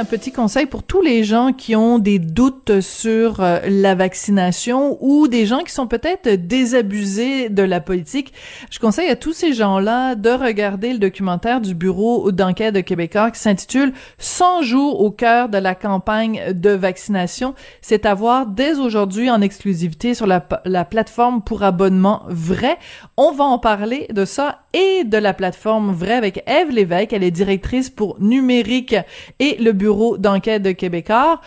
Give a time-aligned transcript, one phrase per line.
[0.00, 4.96] un petit conseil pour tous les gens qui ont des doutes sur euh, la vaccination
[5.02, 8.32] ou des gens qui sont peut-être désabusés de la politique.
[8.70, 13.30] Je conseille à tous ces gens-là de regarder le documentaire du Bureau d'enquête de Québécois
[13.30, 17.54] qui s'intitule 100 jours au cœur de la campagne de vaccination.
[17.82, 22.78] C'est à voir dès aujourd'hui en exclusivité sur la, la plateforme pour abonnement vrai.
[23.18, 27.12] On va en parler de ça et de la plateforme vrai avec Eve Lévesque.
[27.12, 28.96] Elle est directrice pour numérique
[29.40, 31.40] et le bureau d'enquête de Québécois.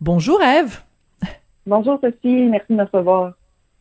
[0.00, 0.80] Bonjour Eve.
[1.66, 3.32] Bonjour Sophie, merci de me recevoir.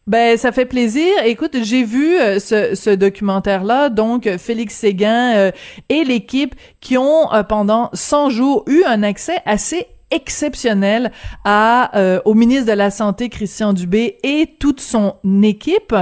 [0.09, 1.07] Ben, ça fait plaisir.
[1.23, 5.51] Écoute, j'ai vu euh, ce, ce documentaire-là, donc Félix Séguin euh,
[5.89, 11.11] et l'équipe qui ont euh, pendant 100 jours eu un accès assez exceptionnel
[11.45, 11.91] à
[12.25, 15.95] au ministre de la santé Christian Dubé et toute son équipe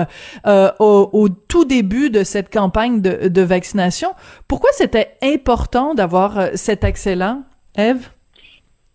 [0.45, 4.11] au, au, tout début de cette campagne de, de vaccination.
[4.47, 7.39] Pourquoi c'était important d'avoir cet accès-là?
[7.77, 8.09] Eve?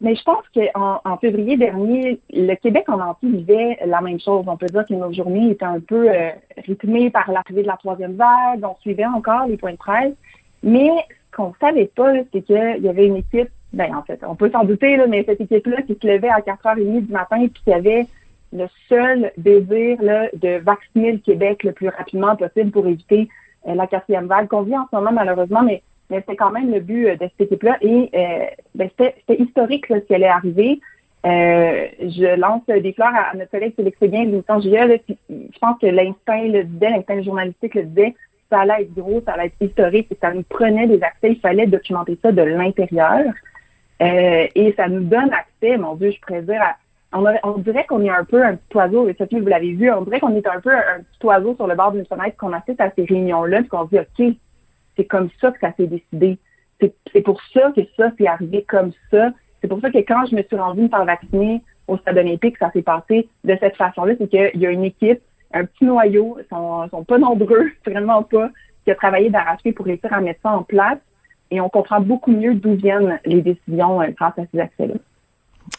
[0.02, 4.44] Mais je pense qu'en en février dernier, le Québec en entier vivait la même chose.
[4.48, 6.30] On peut dire que nos journées étaient un peu euh,
[6.66, 8.64] rythmées par l'arrivée de la troisième vague.
[8.64, 10.14] On suivait encore les points de presse.
[10.64, 10.90] Mais
[11.30, 14.50] ce qu'on savait pas, c'est qu'il y avait une équipe, ben en fait, on peut
[14.50, 17.72] s'en douter, là, mais cette équipe-là qui se levait à 4h30 du matin et qui
[17.72, 18.06] avait
[18.52, 23.28] le seul désir là, de vacciner le Québec le plus rapidement possible pour éviter
[23.68, 25.82] euh, la quatrième vague qu'on vit en ce moment malheureusement, mais
[26.12, 27.78] mais c'était quand même le but euh, de cette équipe-là.
[27.80, 30.78] Et euh, ben, c'était historique ce qui allait arriver.
[31.24, 35.86] Euh, je lance des fleurs à, notre collègue Félix Séguin de l'émission Je pense que
[35.86, 38.14] l'instinct le disait, l'instinct journalistique le disait,
[38.50, 41.30] ça allait être gros, ça allait être historique, et ça nous prenait des accès.
[41.30, 43.32] Il fallait documenter ça de l'intérieur.
[44.00, 46.60] et ça nous donne accès, mon Dieu, je pourrais dire,
[47.14, 49.90] on, on, dirait qu'on est un peu un petit oiseau, et Sophie, vous l'avez vu,
[49.90, 52.52] on dirait qu'on est un peu un, petit oiseau sur le bord d'une fenêtre, qu'on
[52.52, 54.36] assiste à ces réunions-là, puis qu'on dit, OK,
[54.96, 56.38] c'est comme ça que ça s'est décidé.
[57.12, 59.30] C'est pour ça que ça s'est arrivé comme ça.
[59.60, 62.58] C'est pour ça que quand je me suis rendue me faire vacciner au stade olympique,
[62.58, 64.14] ça s'est passé de cette façon-là.
[64.18, 65.20] C'est qu'il y a une équipe,
[65.54, 68.50] un petit noyau, ils sont, sont pas nombreux, vraiment pas,
[68.84, 70.98] qui a travaillé d'arracher pour réussir à mettre ça en place.
[71.50, 74.94] Et on comprend beaucoup mieux d'où viennent les décisions euh, grâce à ces accès-là.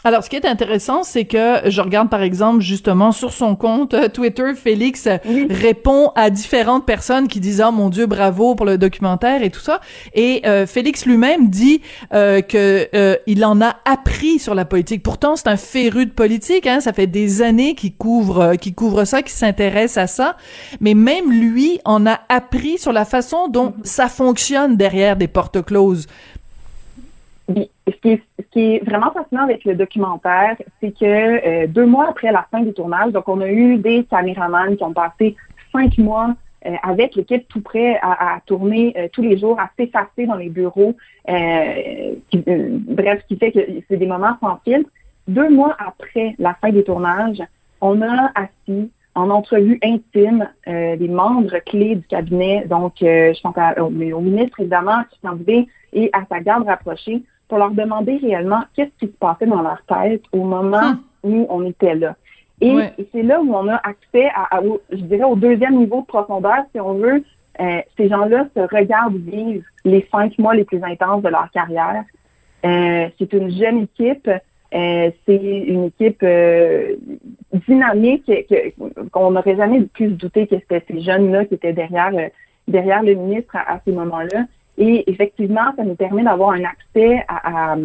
[0.05, 3.93] Alors, ce qui est intéressant, c'est que je regarde par exemple justement sur son compte
[3.93, 5.07] euh, Twitter, Félix
[5.49, 9.61] répond à différentes personnes qui disent "Oh mon Dieu, bravo pour le documentaire et tout
[9.61, 9.79] ça."
[10.13, 11.81] Et euh, Félix lui-même dit
[12.13, 15.03] euh, que euh, il en a appris sur la politique.
[15.03, 16.67] Pourtant, c'est un féru de politique.
[16.67, 20.35] Hein, ça fait des années qu'il couvre, qu'il couvre ça, qu'il s'intéresse à ça.
[20.81, 23.85] Mais même lui en a appris sur la façon dont mm-hmm.
[23.85, 26.07] ça fonctionne derrière des portes closes
[27.87, 27.91] ce
[28.51, 32.61] qui, est, vraiment fascinant avec le documentaire, c'est que euh, deux mois après la fin
[32.61, 35.35] du tournage, donc on a eu des caméramans qui ont passé
[35.71, 40.25] cinq mois euh, avec l'équipe tout prêt à, tourner euh, tous les jours, à s'effacer
[40.25, 44.89] dans les bureaux, qui, bref, ce qui fait que c'est des moments sans filtre.
[45.27, 47.41] Deux mois après la fin du tournage,
[47.79, 53.89] on a assis en entrevue intime des membres clés du cabinet, donc je pense au,
[53.89, 59.05] ministre évidemment, Christian Dubé, et à sa garde rapprochée, pour leur demander réellement qu'est-ce qui
[59.05, 60.97] se passait dans leur tête au moment hum.
[61.21, 62.15] où on était là.
[62.61, 62.75] Et,
[63.11, 64.59] c'est là où on a accès à,
[64.89, 67.23] je dirais, au deuxième niveau de profondeur, si on veut.
[67.61, 72.03] Euh, ces gens-là se regardent vivre les cinq mois les plus intenses de leur carrière.
[72.65, 74.27] Euh, c'est une jeune équipe.
[74.27, 76.25] Euh, c'est une équipe
[77.67, 78.31] dynamique
[79.11, 82.13] qu'on n'aurait jamais pu se douter que c'était ces jeunes-là qui étaient derrière,
[82.67, 84.47] derrière le ministre à ces moments-là.
[84.77, 87.77] Et effectivement, ça nous permet d'avoir un accès à, à,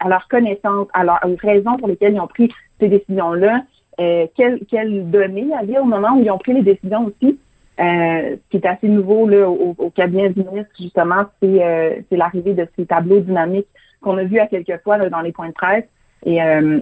[0.00, 3.62] à, leur connaissance, à leurs aux raisons pour lesquelles ils ont pris ces décisions-là,
[4.00, 7.06] euh, quelles, quelles données il y avait au moment où ils ont pris les décisions
[7.06, 7.38] aussi?
[7.80, 11.94] Euh, ce qui est assez nouveau là, au, au cabinet du ministre, justement, c'est euh,
[12.10, 13.68] l'arrivée de ces tableaux dynamiques
[14.00, 15.84] qu'on a vus à quelques fois là, dans les points de presse.
[16.26, 16.80] Et euh,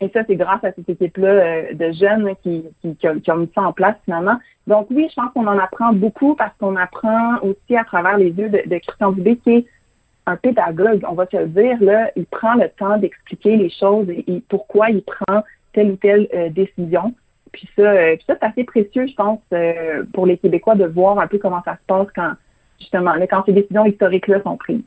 [0.00, 3.50] et ça, c'est grâce à cette équipe-là euh, de jeunes qui, qui, qui, ont, mis
[3.54, 4.36] ça en place finalement.
[4.66, 8.30] Donc oui, je pense qu'on en apprend beaucoup parce qu'on apprend aussi à travers les
[8.30, 9.66] yeux de, de Christian Dubé qui est
[10.26, 11.78] un pédagogue, on va se le dire.
[11.80, 15.42] Là, il prend le temps d'expliquer les choses et, pourquoi il prend
[15.72, 17.14] telle ou telle euh, décision.
[17.50, 19.40] Puis ça, euh, puis ça c'est assez précieux, je pense,
[20.12, 22.34] pour les Québécois de voir un peu comment ça se passe quand
[22.78, 24.82] justement, là, quand ces décisions historiques-là sont prises.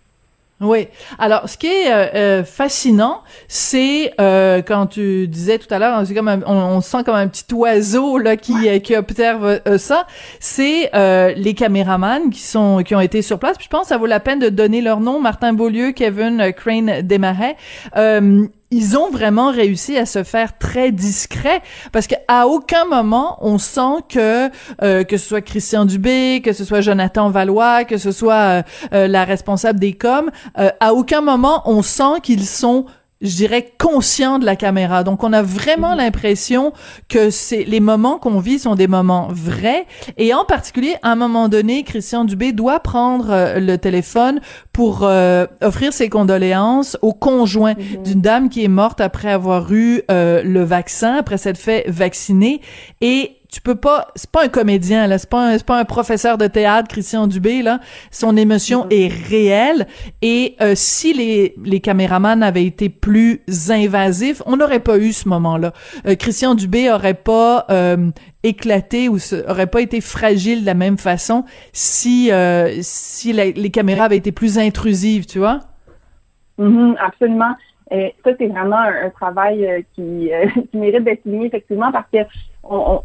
[0.61, 0.89] Oui.
[1.17, 6.03] Alors, ce qui est euh, euh, fascinant, c'est euh, quand tu disais tout à l'heure,
[6.13, 10.05] comme on, sent comme un petit oiseau là qui qui observe ça.
[10.39, 10.91] C'est
[11.35, 13.57] les caméramans qui sont qui ont été sur place.
[13.57, 15.19] Puis je pense que ça vaut la peine de donner leur nom.
[15.19, 17.55] Martin Beaulieu, Kevin Crane Desmarais
[18.71, 24.03] ils ont vraiment réussi à se faire très discret parce qu'à aucun moment on sent
[24.09, 24.49] que
[24.81, 28.61] euh, que ce soit Christian Dubé, que ce soit Jonathan Valois, que ce soit euh,
[28.93, 32.85] euh, la responsable des coms, à aucun moment on sent qu'ils sont
[33.21, 35.03] je dirais conscient de la caméra.
[35.03, 35.97] Donc on a vraiment mhm.
[35.97, 36.73] l'impression
[37.07, 39.85] que c'est les moments qu'on vit sont des moments vrais
[40.17, 44.41] et en particulier à un moment donné Christian Dubé doit prendre euh, le téléphone
[44.73, 48.03] pour euh, offrir ses condoléances au conjoint mhm.
[48.03, 52.61] d'une dame qui est morte après avoir eu euh, le vaccin après s'être fait vacciner
[53.01, 56.37] et tu peux pas c'est pas un comédien là c'est pas c'est pas un professeur
[56.37, 57.79] de théâtre Christian Dubé là.
[58.09, 58.93] Son émotion mm-hmm.
[58.93, 59.87] est réelle.
[60.21, 65.27] Et euh, si les les caméramans avaient été plus invasifs on n'aurait pas eu ce
[65.27, 65.73] moment-là.
[66.07, 68.09] Euh, Christian Dubé aurait pas euh,
[68.43, 69.17] éclaté ou
[69.47, 71.43] aurait pas été fragile de la même façon
[71.73, 72.31] si
[72.81, 75.59] si les caméras avaient été plus intrusives tu vois?
[76.57, 77.53] Mm-hmm, absolument.
[77.93, 80.31] Et ça, c'est vraiment un, travail qui,
[80.71, 82.19] qui mérite d'être souligné, effectivement, parce que
[82.63, 83.01] on,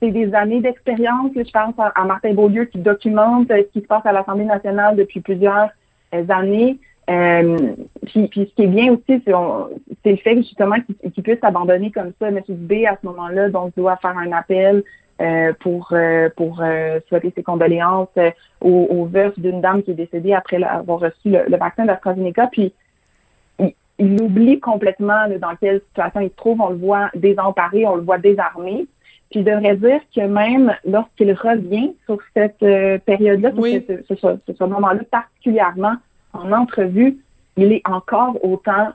[0.00, 1.32] c'est des années d'expérience.
[1.34, 4.96] Je pense à, Martin Beaulieu qui documente euh, ce qui se passe à l'Assemblée nationale
[4.96, 5.70] depuis plusieurs
[6.14, 6.78] euh, années.
[7.10, 7.74] Euh,
[8.06, 10.76] puis, puis, ce qui est bien aussi, c'est le fait justement
[11.14, 12.28] qu'il puisse abandonner comme ça.
[12.28, 12.40] M.
[12.48, 14.82] B, à ce moment-là, donc doit faire un appel
[15.60, 15.92] pour
[16.36, 16.62] pour
[17.08, 18.08] souhaiter ses condoléances
[18.60, 19.08] aux, aux
[19.38, 22.48] d'une dame qui est décédée après avoir reçu le, vaccin d'AstraZeneca.
[22.52, 22.74] Puis
[23.58, 26.60] il, il, oublie complètement dans quelle situation il se trouve.
[26.60, 28.86] On le voit désemparé, on le voit désarmé.
[29.30, 35.02] Puis je devrais dire que même lorsqu'il revient sur cette euh, période-là, ce, ce, moment-là
[35.10, 35.96] particulièrement
[36.32, 37.18] en entrevue,
[37.56, 38.88] il est encore autant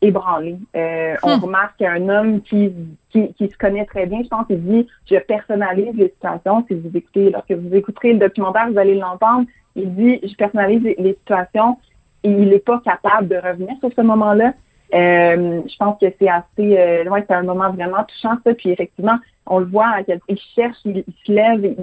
[0.00, 0.56] ébranlé.
[0.76, 1.40] Euh, On hmm.
[1.40, 2.72] remarque un homme qui,
[3.10, 6.64] qui, qui, se connaît très bien, je pense, il dit je personnalise les situations.
[6.68, 9.46] Si vous écoutez, lorsque vous écouterez le documentaire, vous allez l'entendre.
[9.74, 11.78] Il dit je personnalise les, situations
[12.24, 14.52] et il n'est pas capable de revenir sur ce moment-là.
[14.94, 18.54] Euh, je pense que c'est assez, euh, c'est un moment vraiment touchant ça.
[18.54, 19.96] Puis effectivement, on le voit,
[20.28, 21.74] il cherche, il, se lève,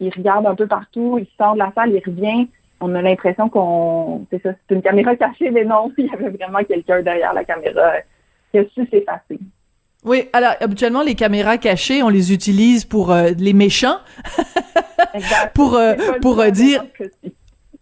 [0.00, 2.48] il, regarde un peu partout, il sort de la salle, il revient.
[2.80, 6.30] On a l'impression qu'on, c'est ça, c'est une caméra cachée, mais non, il y avait
[6.30, 7.92] vraiment quelqu'un derrière la caméra
[8.50, 9.38] qui a su s'effacer.
[10.04, 14.00] Oui, alors habituellement les caméras cachées, on les utilise pour euh, les méchants,
[15.54, 16.84] pour euh, pour dire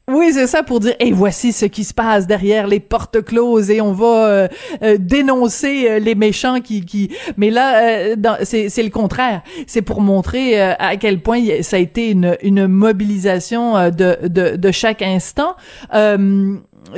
[0.08, 3.70] oui, c'est ça pour dire et voici ce qui se passe derrière les portes closes
[3.70, 4.49] et on va euh,
[4.82, 10.60] euh, dénoncer euh, les méchants qui qui mais là c'est le contraire, c'est pour montrer
[10.60, 15.54] à quel point ça a été une mobilisation de de chaque instant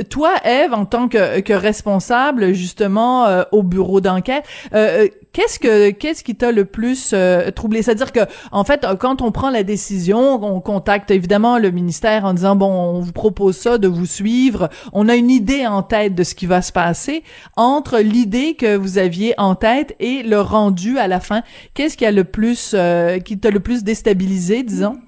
[0.02, 4.44] toi, Eve, en tant que, que responsable justement euh, au bureau d'enquête,
[4.74, 7.14] euh, euh, qu'est-ce que qu'est-ce qui t'a le plus
[7.54, 7.82] troublé?
[7.82, 8.20] C'est-à-dire que
[8.52, 12.70] en fait, quand on prend la décision, on contacte évidemment le ministère en disant bon,
[12.70, 14.68] on vous propose ça de vous suivre.
[14.92, 17.22] On a une idée en tête de ce qui va se passer.
[17.56, 21.42] Entre l'idée que vous aviez en tête et le rendu à la fin,
[21.74, 22.76] qu'est-ce qui a le plus
[23.24, 24.98] qui t'a le plus déstabilisé, disons?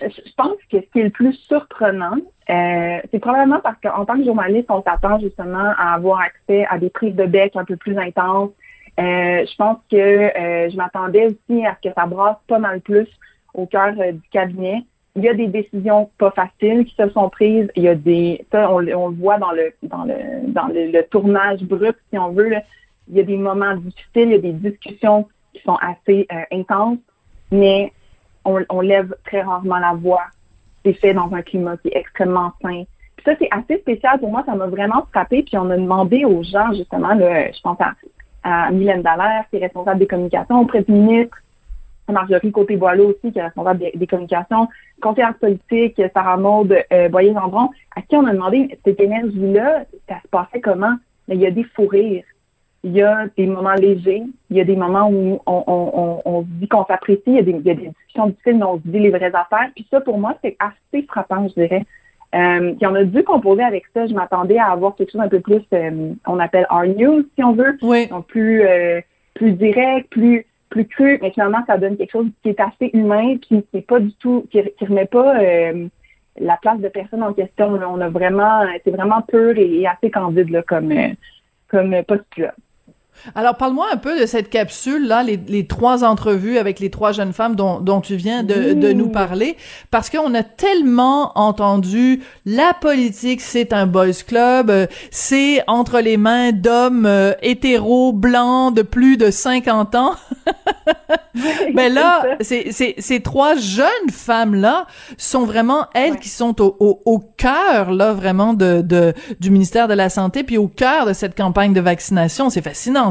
[0.00, 2.16] Je pense que ce qui est le plus surprenant,
[2.48, 6.78] euh, c'est probablement parce qu'en tant que journaliste, on s'attend justement à avoir accès à
[6.78, 8.50] des prises de bec un peu plus intenses.
[8.98, 12.80] Euh, je pense que euh, je m'attendais aussi à ce que ça brasse pas mal
[12.80, 13.06] plus
[13.54, 14.84] au cœur du cabinet.
[15.16, 17.68] Il y a des décisions pas faciles qui se sont prises.
[17.76, 20.14] Il y a des, ça on, le voit dans le dans le
[20.48, 22.54] dans le, tournage brut si on veut.
[23.08, 26.98] Il y a des moments difficiles, il y a des discussions qui sont assez intenses,
[27.50, 27.92] mais
[28.44, 30.24] on, lève très rarement la voix.
[30.84, 32.84] C'est fait dans un climat qui est extrêmement sain.
[33.16, 34.42] Puis ça, c'est assez spécial pour moi.
[34.46, 35.42] Ça m'a vraiment frappé.
[35.42, 37.94] Puis on a demandé aux gens, justement, je pense à,
[38.42, 41.36] à Mylène Dallaire, qui est responsable des communications auprès du ministre,
[42.08, 44.68] Marjorie Côté-Boileau aussi, qui est responsable des, communications,
[45.00, 50.28] conseillère politique, Sarah Maud euh, Boyer-Gendron, à qui on a demandé cette énergie-là, ça se
[50.28, 50.96] passait comment?
[51.28, 52.24] Mais il y a des fous rires
[52.82, 56.42] il y a des moments légers, il y a des moments où on, on, on,
[56.42, 58.64] se dit qu'on s'apprécie, il, y a des, il y a des discussions difficiles, mais
[58.64, 59.70] on se dit les vraies affaires.
[59.74, 61.84] Puis ça, pour moi, c'est assez frappant, je dirais.
[62.34, 64.06] Euh, puis on a dû composer avec ça.
[64.06, 67.44] Je m'attendais à avoir quelque chose un peu plus, euh, on appelle our news, si
[67.44, 67.78] on veut.
[67.82, 68.08] Oui.
[68.08, 69.00] Donc plus, euh,
[69.34, 73.36] plus direct, plus plus cru, mais finalement, ça donne quelque chose qui est assez humain,
[73.38, 75.88] puis qui est pas du tout, qui, qui remet pas euh,
[76.38, 77.72] la place de personne en question.
[77.72, 80.94] On a vraiment, c'est vraiment pur et, assez candide là, comme,
[81.66, 82.54] comme postulat.
[83.34, 87.32] Alors, parle-moi un peu de cette capsule-là, les, les, trois entrevues avec les trois jeunes
[87.32, 89.56] femmes dont, dont tu viens de, de nous parler,
[89.90, 96.16] parce qu'on a tellement entendu la politique, c'est un boys club, euh, c'est entre les
[96.16, 100.14] mains d'hommes euh, hétéros, blancs, de plus de 50 ans.
[101.74, 104.86] Mais là, c'est, c'est, ces trois jeunes femmes-là
[105.16, 109.88] sont vraiment elles qui sont au, au, au cœur, là, vraiment de, de, du ministère
[109.88, 112.50] de la Santé, puis au cœur de cette campagne de vaccination.
[112.50, 113.09] C'est fascinant,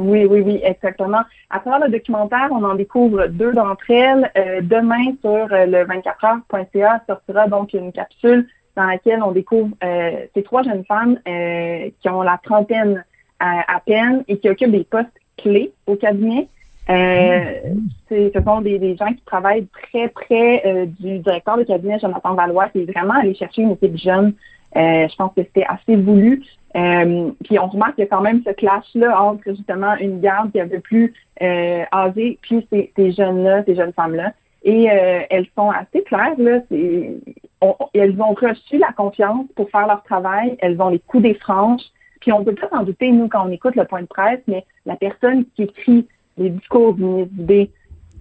[0.00, 1.20] Oui, oui, oui, exactement.
[1.50, 4.30] À travers le documentaire, on en découvre deux d'entre elles.
[4.36, 10.26] Euh, demain, sur euh, le 24heures.ca, sortira donc une capsule dans laquelle on découvre euh,
[10.34, 13.04] ces trois jeunes femmes qui ont la trentaine
[13.40, 16.46] à, peine et qui occupent des postes clés au cabinet.
[16.88, 22.80] ce sont des, gens qui travaillent très près du directeur de cabinet, Jonathan Valois, qui
[22.80, 24.34] est vraiment allé chercher une équipe jeune.
[24.74, 26.42] Je pense que c'était assez voulu.
[26.76, 30.52] Euh, puis on remarque qu'il y a quand même ce clash-là entre justement une garde
[30.52, 31.12] qui est un peu plus
[31.42, 34.32] euh, âgée, puis ces, ces jeunes-là, ces jeunes femmes-là.
[34.62, 36.60] Et euh, elles sont assez claires, là.
[36.70, 41.82] elles ont reçu la confiance pour faire leur travail, elles ont les coups des franges.
[42.20, 44.64] Puis on peut pas s'en douter, nous, quand on écoute le point de presse, mais
[44.84, 47.52] la personne qui écrit les discours du ministre B,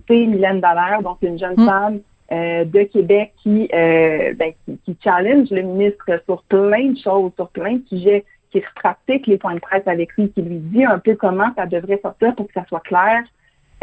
[0.07, 1.65] c'est Mylène Dallaire, donc une jeune mm.
[1.65, 1.99] femme
[2.31, 7.31] euh, de Québec qui, euh, ben, qui, qui, challenge le ministre sur plein de choses,
[7.35, 10.83] sur plein de sujets qui pratique les points de presse avec lui, qui lui dit
[10.83, 13.23] un peu comment ça devrait sortir pour que ça soit clair.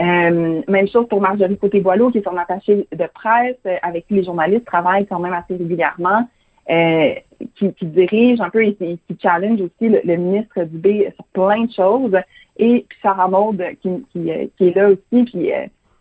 [0.00, 4.14] Euh, même chose pour Marjorie Côté-Boileau, qui est son attachée de presse, euh, avec qui
[4.14, 6.28] les journalistes travaillent quand même assez régulièrement,
[6.68, 7.14] euh,
[7.54, 11.64] qui, qui, dirige un peu et qui, challenge aussi le, ministre du B sur plein
[11.64, 12.16] de choses.
[12.58, 15.50] Et puis Sarah Maud, qui, qui, qui, est là aussi, puis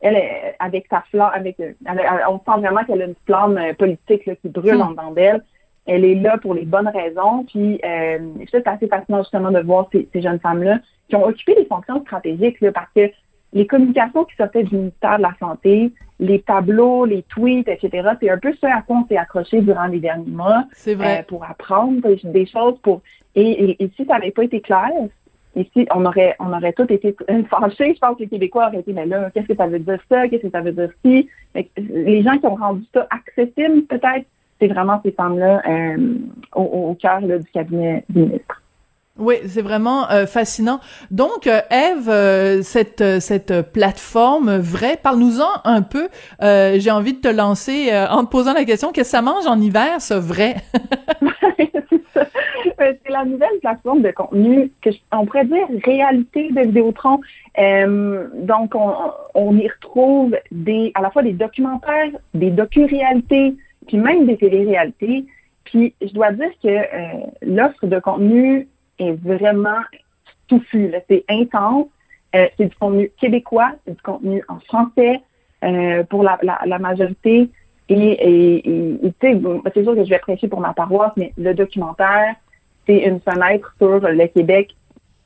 [0.01, 0.21] elle,
[0.59, 4.77] avec sa flamme, avec, on sent vraiment qu'elle a une flamme politique là, qui brûle
[4.77, 4.81] hmm.
[4.81, 5.41] en dedans d'elle
[5.85, 7.45] elle est là pour les bonnes raisons.
[7.45, 8.19] Puis euh,
[8.51, 12.59] c'est assez fascinant justement de voir ces, jeunes femmes-là qui ont occupé des fonctions stratégiques
[12.61, 13.11] là, parce que
[13.53, 18.29] les communications qui sortaient du ministère de la Santé, les tableaux, les tweets, etc., c'est
[18.29, 20.65] un peu ce à quoi on s'est accroché durant les derniers mois.
[20.73, 21.19] C'est vrai.
[21.19, 23.01] Euh, pour apprendre des choses pour
[23.35, 24.89] et, et, si ça n'avait pas été clair,
[25.55, 27.15] ici, on aurait, on aurait tous été
[27.49, 27.93] fâchés.
[27.93, 30.27] Je pense que les Québécois auraient été, mais là, qu'est-ce que ça veut dire ça?
[30.27, 31.29] Qu'est-ce que ça veut dire ci?
[31.77, 34.25] Les gens qui ont rendu ça accessible, peut-être,
[34.59, 36.17] c'est vraiment ces femmes-là euh,
[36.53, 38.61] au, cœur du cabinet du ministre.
[39.17, 40.81] Oui, c'est vraiment euh, fascinant.
[41.09, 46.09] Donc, euh, Eve, cette cette plateforme vraie, parle-nous-en un peu.
[46.41, 49.59] J'ai envie de te lancer en te posant la question qu'est-ce que ça mange en
[49.59, 50.55] hiver, ce vrai?
[52.77, 57.19] c'est la nouvelle plateforme de contenu que on pourrait dire réalité de Vidéotron.
[57.57, 58.93] donc, on,
[59.33, 63.55] on y retrouve des à la fois des documentaires, des docu-réalités,
[63.87, 65.25] puis même des télé-réalités.
[65.65, 68.67] Puis je dois dire que euh, l'offre de contenu
[68.99, 69.81] est vraiment
[70.47, 70.93] touffue.
[71.09, 71.87] C'est intense.
[72.35, 75.21] Euh, c'est du contenu québécois, c'est du contenu en français
[75.63, 77.49] euh, pour la, la, majorité.
[77.87, 82.35] Et, et, c'est sûr que je vais prêcher pour ma paroisse, mais le documentaire,
[82.85, 84.75] c'est une fenêtre sur le Québec.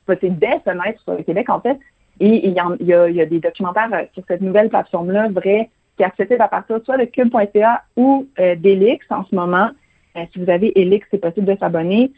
[0.06, 1.78] c'est des fenêtres sur le Québec, en fait.
[2.20, 6.48] Et il y, a, des documentaires sur cette nouvelle plateforme-là, vrai, qui est accessible à
[6.48, 9.70] partir soit de cube.ca ou euh, d'Elix en ce moment.
[10.16, 12.12] Euh, si vous avez Elix, c'est possible de s'abonner.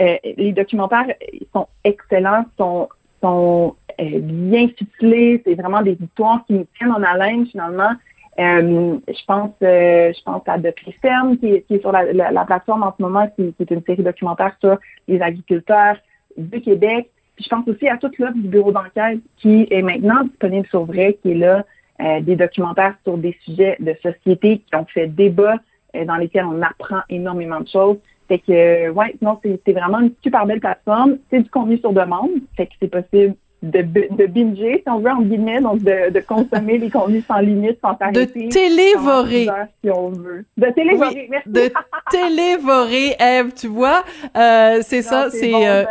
[0.00, 1.06] Euh, les documentaires
[1.52, 2.88] sont excellents, sont,
[3.20, 5.42] sont bien ficelés.
[5.44, 7.92] C'est vraiment des histoires qui nous tiennent en haleine finalement.
[8.38, 13.02] Je pense, je pense à De Ferme qui, qui, est sur la, plateforme en ce
[13.02, 15.96] moment, qui, est une série documentaire sur les agriculteurs
[16.36, 17.10] du Québec.
[17.38, 21.18] Je pense aussi à toute l'offre du bureau d'enquête qui est maintenant disponible sur Vrai,
[21.22, 21.64] qui est là
[22.00, 25.56] euh, des documentaires sur des sujets de société qui ont fait débat,
[25.94, 27.98] euh, dans lesquels on apprend énormément de choses.
[28.28, 28.52] Fait que,
[28.88, 31.18] euh, ouais, non, c'est vraiment une super belle plateforme.
[31.30, 35.10] C'est du contenu sur demande, fait que c'est possible de, de binger, si on veut,
[35.10, 38.46] en guillemets, donc de, de consommer les contenus sans limite, sans s'arrêter.
[38.46, 39.48] De télévorer.
[39.84, 40.44] Si on veut.
[40.56, 41.48] De télévorer, merci.
[41.48, 41.70] De
[42.10, 44.04] télévorer, Eve, tu vois.
[44.36, 45.84] Euh, c'est ça, c'est euh,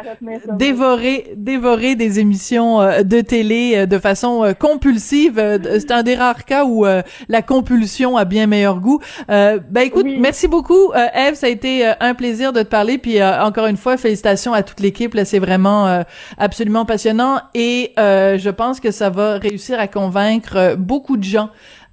[0.58, 5.42] dévorer, dévorer des émissions euh, de télé euh, de façon euh, compulsive.
[5.80, 6.86] C'est un des rares cas où
[7.30, 9.00] la compulsion a bien meilleur goût.
[9.28, 11.36] ben écoute, merci beaucoup, Eve.
[11.36, 12.98] Ça a été un plaisir de te parler.
[12.98, 15.14] Puis encore une fois, félicitations à toute l'équipe.
[15.14, 16.04] Là, c'est vraiment
[16.38, 17.40] absolument passionnant.
[17.54, 17.61] Et
[17.98, 21.50] euh, je pense que ça va réussir à convaincre euh, beaucoup de gens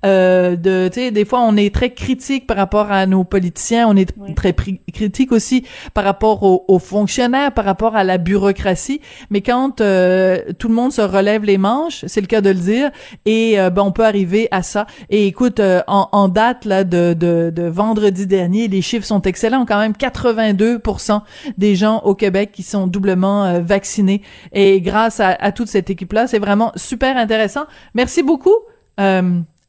[0.07, 3.89] euh, de tu sais des fois on est très critique par rapport à nos politiciens
[3.89, 4.55] on est très
[4.93, 9.01] critique aussi par rapport aux, fonctionnaires par rapport à la bureaucratie.
[9.31, 12.61] Mais quand euh, tout le monde se relève les manches c'est le cas de le
[12.61, 12.91] dire
[13.27, 14.87] et euh, ben on peut arriver à ça.
[15.11, 19.67] Et écoute en, en, date là de, de, de, vendredi dernier les chiffres sont excellents
[19.67, 21.23] quand même 82%
[21.57, 24.23] des gens au Québec qui sont doublement vaccinés.
[24.53, 27.65] Et grâce à, à toute cette équipe là c'est vraiment super intéressant.
[27.95, 28.55] Merci beaucoup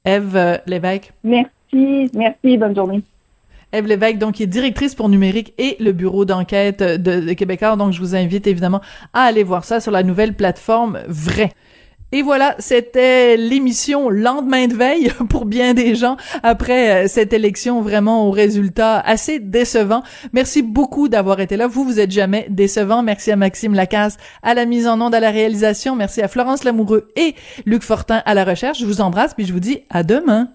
[0.05, 1.13] Eve euh, Lévesque.
[1.23, 3.01] Merci, merci, bonne journée.
[3.71, 7.75] Eve Lévesque, donc, qui est directrice pour numérique et le bureau d'enquête de, de Québécois.
[7.75, 8.81] Donc, je vous invite évidemment
[9.13, 11.51] à aller voir ça sur la nouvelle plateforme Vrai.
[12.11, 17.81] Et voilà, c'était l'émission lendemain de veille pour bien des gens après euh, cette élection
[17.81, 20.01] vraiment au résultat assez décevant.
[20.33, 21.67] Merci beaucoup d'avoir été là.
[21.67, 23.03] Vous, vous êtes jamais décevant.
[23.03, 25.95] Merci à Maxime Lacasse à la mise en onde, à la réalisation.
[25.95, 27.35] Merci à Florence Lamoureux et
[27.65, 28.79] Luc Fortin à la recherche.
[28.79, 30.49] Je vous embrasse puis je vous dis à demain.